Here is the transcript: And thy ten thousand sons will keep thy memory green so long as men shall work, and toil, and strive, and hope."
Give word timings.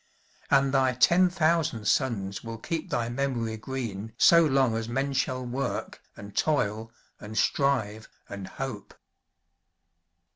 And 0.49 0.73
thy 0.73 0.93
ten 0.95 1.29
thousand 1.29 1.85
sons 1.87 2.43
will 2.43 2.57
keep 2.57 2.89
thy 2.89 3.07
memory 3.07 3.55
green 3.55 4.13
so 4.17 4.43
long 4.43 4.75
as 4.75 4.89
men 4.89 5.13
shall 5.13 5.45
work, 5.45 6.01
and 6.17 6.35
toil, 6.35 6.91
and 7.19 7.37
strive, 7.37 8.09
and 8.27 8.47
hope." 8.47 8.95